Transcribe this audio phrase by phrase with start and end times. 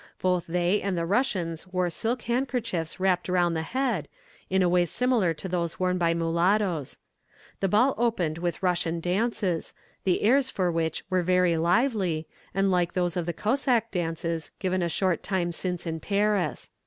[0.19, 4.09] Both they and the Russians wore silk handkerchiefs wrapped round the head,
[4.49, 6.97] in a way similar to those worn by mulattoes.
[7.59, 12.93] The ball opened with Russian dances, the airs for which were very lively, and like
[12.93, 16.71] those of the Cossack dances given a short time since in Paris.